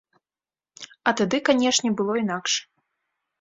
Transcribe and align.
А 1.11 1.13
тады, 1.19 1.37
канешне 1.51 1.93
было 2.01 2.17
інакш. 2.23 2.57